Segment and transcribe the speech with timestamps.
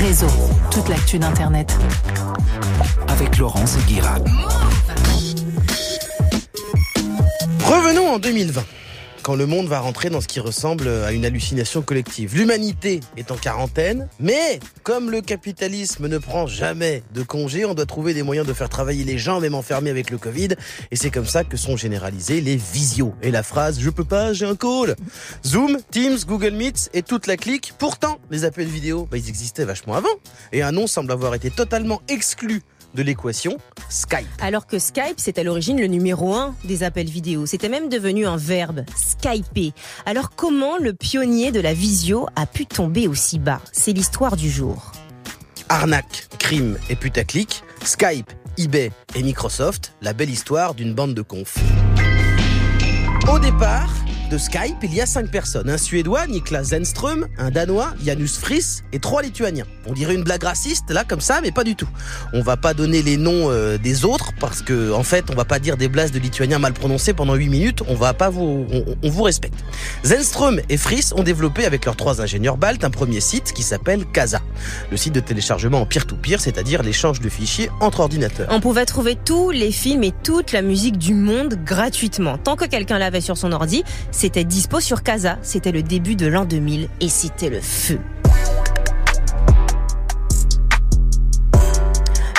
[0.00, 0.28] Réseau,
[0.70, 1.76] toute l'actu d'Internet.
[3.08, 4.20] Avec Laurence et Guirard.
[7.64, 8.62] Revenons en 2020
[9.28, 12.34] quand le monde va rentrer dans ce qui ressemble à une hallucination collective.
[12.34, 17.84] L'humanité est en quarantaine, mais comme le capitalisme ne prend jamais de congé, on doit
[17.84, 20.48] trouver des moyens de faire travailler les gens, même enfermés avec le Covid.
[20.90, 23.12] Et c'est comme ça que sont généralisés les visios.
[23.20, 24.96] Et la phrase je peux pas, j'ai un call.
[25.44, 27.74] Zoom, Teams, Google Meets et toute la clique.
[27.78, 30.08] Pourtant, les appels vidéo, bah, ils existaient vachement avant.
[30.52, 32.62] Et un nom semble avoir été totalement exclu
[32.94, 34.26] de l'équation Skype.
[34.40, 37.46] Alors que Skype, c'est à l'origine le numéro un des appels vidéo.
[37.46, 39.72] C'était même devenu un verbe, Skyper.
[40.06, 43.60] Alors comment le pionnier de la visio a pu tomber aussi bas?
[43.72, 44.92] C'est l'histoire du jour.
[45.68, 51.58] Arnaque, crime et putaclic, Skype, eBay et Microsoft, la belle histoire d'une bande de confs.
[53.30, 53.92] Au départ,
[54.28, 55.70] de Skype, il y a cinq personnes.
[55.70, 59.64] Un Suédois, Niklas Zenström, un Danois, Janus Friis et trois Lituaniens.
[59.86, 61.88] On dirait une blague raciste, là, comme ça, mais pas du tout.
[62.34, 65.44] On va pas donner les noms euh, des autres parce que, en fait, on va
[65.44, 67.82] pas dire des blases de Lituaniens mal prononcées pendant 8 minutes.
[67.88, 68.66] On va pas vous,
[69.02, 69.58] on, vous respecte.
[70.04, 74.04] Zenström et Friis ont développé avec leurs trois ingénieurs baltes un premier site qui s'appelle
[74.12, 74.42] Casa.
[74.90, 78.48] Le site de téléchargement en peer-to-peer, cest c'est-à-dire l'échange de fichiers entre ordinateurs.
[78.50, 82.36] On pouvait trouver tous les films et toute la musique du monde gratuitement.
[82.36, 83.84] Tant que quelqu'un l'avait sur son ordi,
[84.18, 85.38] c'était dispo sur Casa.
[85.42, 88.00] C'était le début de l'an 2000 et c'était le feu.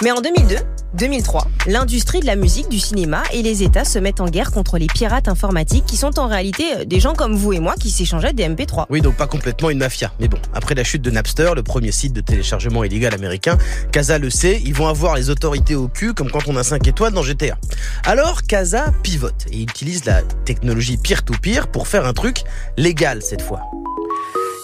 [0.00, 0.54] Mais en 2002,
[0.94, 4.78] 2003, l'industrie de la musique, du cinéma et les États se mettent en guerre contre
[4.78, 7.90] les pirates informatiques qui sont en réalité euh, des gens comme vous et moi qui
[7.90, 8.86] s'échangeaient des MP3.
[8.90, 10.12] Oui, donc pas complètement une mafia.
[10.20, 13.58] Mais bon, après la chute de Napster, le premier site de téléchargement illégal américain,
[13.90, 16.86] Casa le sait, ils vont avoir les autorités au cul comme quand on a 5
[16.86, 17.58] étoiles dans GTA.
[18.04, 22.44] Alors Casa pivote et utilise la technologie peer-to-peer -peer pour faire un truc
[22.76, 23.62] légal cette fois.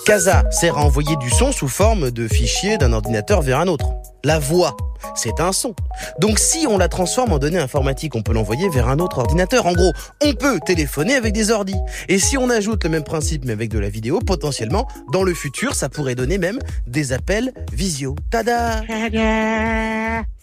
[0.06, 3.86] Casa sert à envoyer du son sous forme de fichier d'un ordinateur vers un autre.
[4.22, 4.76] La voix
[5.14, 5.74] c'est un son.
[6.18, 9.66] Donc si on la transforme en données informatiques, on peut l'envoyer vers un autre ordinateur.
[9.66, 11.76] En gros, on peut téléphoner avec des ordis.
[12.08, 15.34] Et si on ajoute le même principe mais avec de la vidéo, potentiellement, dans le
[15.34, 18.14] futur, ça pourrait donner même des appels visio.
[18.30, 18.82] Tada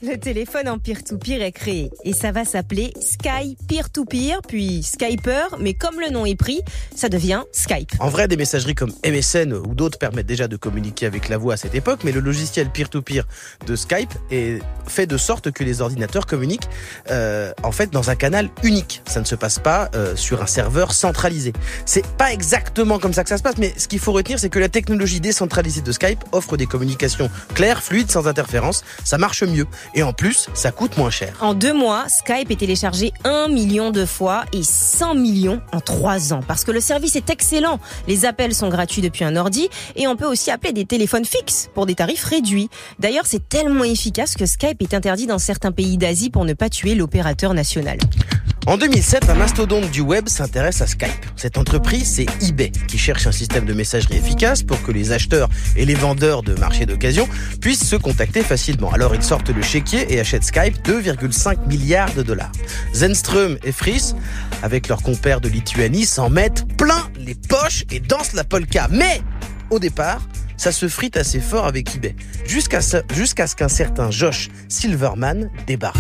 [0.04, 5.76] Le téléphone en peer-to-peer est créé et ça va s'appeler Sky Peer-to-Peer, puis Skyper, mais
[5.76, 6.62] comme le nom est pris,
[6.96, 7.92] ça devient Skype.
[8.00, 11.54] En vrai, des messageries comme MSN ou d'autres permettent déjà de communiquer avec la voix
[11.54, 13.28] à cette époque, mais le logiciel peer-to-peer
[13.68, 16.68] de Skype est fait de sorte que les ordinateurs communiquent
[17.12, 19.04] euh, en fait dans un canal unique.
[19.06, 21.54] Ça ne se passe pas euh, sur un serveur centralisé.
[21.86, 24.50] C'est pas exactement comme ça que ça se passe, mais ce qu'il faut retenir, c'est
[24.50, 28.84] que la technologie décentralisée de Skype offre des communications claires, fluides, sans interférence.
[29.04, 29.61] Ça marche mieux
[29.96, 31.36] et en plus, ça coûte moins cher.
[31.42, 36.34] En deux mois, Skype est téléchargé un million de fois et 100 millions en trois
[36.34, 37.80] ans parce que le service est excellent.
[38.08, 41.70] Les appels sont gratuits depuis un ordi et on peut aussi appeler des téléphones fixes
[41.74, 42.70] pour des tarifs réduits.
[43.00, 46.70] D'ailleurs, c'est tellement efficace que Skype est interdit dans certains pays d'Asie pour ne pas
[46.70, 47.98] tuer l'opérateur national.
[48.68, 51.26] En 2007, un mastodonte du web s'intéresse à Skype.
[51.36, 55.50] Cette entreprise, c'est eBay, qui cherche un système de messagerie efficace pour que les acheteurs
[55.76, 57.28] et les vendeurs de marchés d'occasion
[57.60, 58.92] puissent se contacter facilement.
[58.92, 62.52] Alors ils sortent le chéquier et achètent Skype 2,5 milliards de dollars.
[62.94, 64.14] Zenström et Fries,
[64.62, 68.88] avec leurs compères de Lituanie, s'en mettent plein les poches et dansent la polka.
[68.92, 69.22] Mais,
[69.72, 70.22] au départ,
[70.56, 75.98] ça se frite assez fort avec eBay, jusqu'à ce qu'un certain Josh Silverman débarque.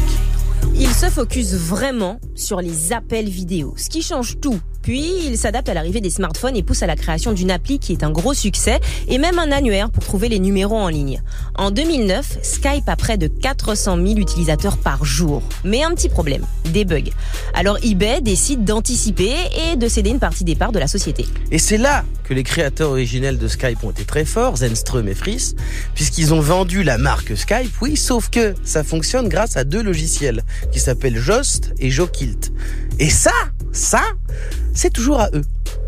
[0.75, 5.69] Il se focus vraiment sur les appels vidéo, ce qui change tout puis, il s'adapte
[5.69, 8.33] à l'arrivée des smartphones et pousse à la création d'une appli qui est un gros
[8.33, 11.21] succès et même un annuaire pour trouver les numéros en ligne.
[11.55, 15.43] En 2009, Skype a près de 400 000 utilisateurs par jour.
[15.63, 17.11] Mais un petit problème, des bugs.
[17.53, 19.33] Alors eBay décide d'anticiper
[19.71, 21.25] et de céder une partie des parts de la société.
[21.51, 25.15] Et c'est là que les créateurs originels de Skype ont été très forts, Zenström et
[25.15, 25.53] Fries,
[25.95, 30.43] puisqu'ils ont vendu la marque Skype, oui, sauf que ça fonctionne grâce à deux logiciels
[30.71, 32.51] qui s'appellent Jost et Jokilt.
[32.99, 33.31] Et ça,
[33.71, 34.01] ça,
[34.73, 35.43] c'est toujours à eux.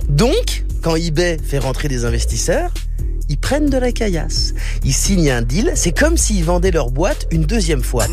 [0.09, 2.71] Donc, quand eBay fait rentrer des investisseurs,
[3.33, 4.53] ils prennent de la caillasse.
[4.83, 8.05] Ils signent un deal, c'est comme s'ils vendaient leur boîte une deuxième fois.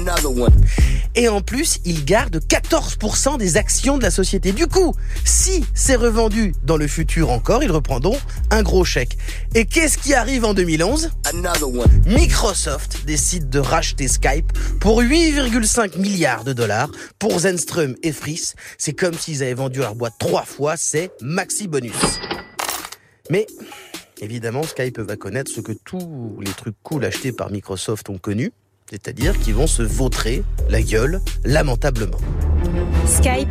[1.14, 4.52] Et en plus, ils gardent 14% des actions de la société.
[4.52, 4.94] Du coup,
[5.26, 8.16] si c'est revendu dans le futur encore, ils reprendront
[8.50, 9.18] un gros chèque.
[9.54, 11.10] Et qu'est-ce qui arrive en 2011
[12.06, 14.50] Microsoft décide de racheter Skype
[14.80, 18.54] pour 8,5 milliards de dollars pour Zenström et Fries.
[18.78, 21.92] C'est comme s'ils avaient vendu leur boîte trois fois, c'est maxi bonus.
[23.28, 23.46] Mais
[24.20, 28.52] évidemment, Skype va connaître ce que tous les trucs cool achetés par Microsoft ont connu,
[28.90, 32.18] c'est-à-dire qu'ils vont se vautrer la gueule lamentablement.
[33.06, 33.48] Skype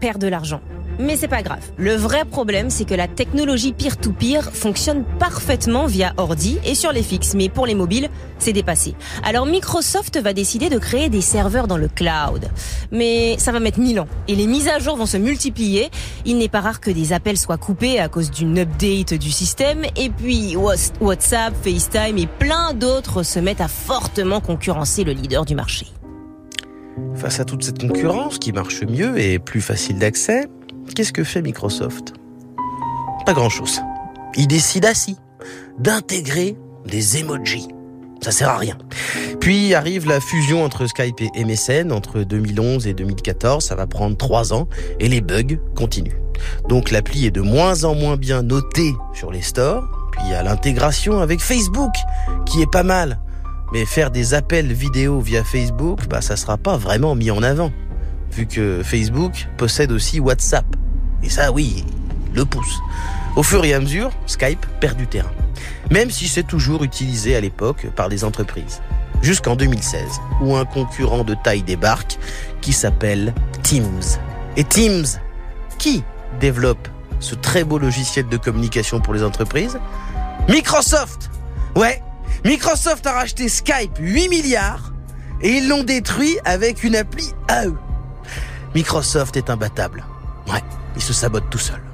[0.00, 0.60] perd de l'argent.
[1.02, 1.60] Mais c'est pas grave.
[1.78, 7.02] Le vrai problème, c'est que la technologie peer-to-peer fonctionne parfaitement via ordi et sur les
[7.02, 7.34] fixes.
[7.34, 8.08] Mais pour les mobiles,
[8.38, 8.94] c'est dépassé.
[9.24, 12.48] Alors Microsoft va décider de créer des serveurs dans le cloud.
[12.92, 14.06] Mais ça va mettre mille ans.
[14.28, 15.90] Et les mises à jour vont se multiplier.
[16.24, 19.84] Il n'est pas rare que des appels soient coupés à cause d'une update du système.
[19.96, 25.56] Et puis WhatsApp, FaceTime et plein d'autres se mettent à fortement concurrencer le leader du
[25.56, 25.86] marché.
[27.14, 30.46] Face à toute cette concurrence qui marche mieux et plus facile d'accès,
[30.94, 32.14] qu'est-ce que fait Microsoft?
[33.26, 33.80] Pas grand-chose.
[34.36, 35.16] Il décide assis
[35.78, 36.56] d'intégrer
[36.86, 37.68] des emojis.
[38.20, 38.78] Ça sert à rien.
[39.40, 43.64] Puis arrive la fusion entre Skype et MSN entre 2011 et 2014.
[43.64, 44.68] Ça va prendre trois ans
[45.00, 46.20] et les bugs continuent.
[46.68, 49.84] Donc l'appli est de moins en moins bien notée sur les stores.
[50.12, 51.92] Puis il y a l'intégration avec Facebook
[52.46, 53.20] qui est pas mal.
[53.72, 57.72] Mais faire des appels vidéo via Facebook, bah, ça sera pas vraiment mis en avant.
[58.30, 60.66] Vu que Facebook possède aussi WhatsApp.
[61.22, 61.84] Et ça, oui,
[62.34, 62.80] le pousse.
[63.36, 65.30] Au fur et à mesure, Skype perd du terrain.
[65.90, 68.80] Même si c'est toujours utilisé à l'époque par les entreprises.
[69.22, 70.02] Jusqu'en 2016,
[70.40, 72.18] où un concurrent de taille débarque
[72.60, 74.02] qui s'appelle Teams.
[74.56, 75.06] Et Teams,
[75.78, 76.02] qui
[76.40, 76.88] développe
[77.20, 79.78] ce très beau logiciel de communication pour les entreprises?
[80.48, 81.30] Microsoft
[81.76, 82.02] Ouais,
[82.44, 84.92] Microsoft a racheté Skype 8 milliards
[85.40, 87.78] et ils l'ont détruit avec une appli à eux.
[88.74, 90.04] Microsoft est imbattable.
[90.48, 90.62] Ouais,
[90.96, 91.91] il se sabote tout seul.